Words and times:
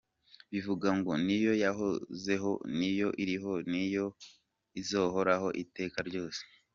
Bivuga 0.51 0.87
ngo 0.97 1.11
niyo 1.25 1.53
yahozeho, 1.63 2.51
niyo 2.77 3.09
iriho 3.23 3.53
ni 3.59 3.63
nayo 3.85 4.05
izahoraho 4.81 5.47
iteka 5.63 5.99
ryose. 6.07 6.41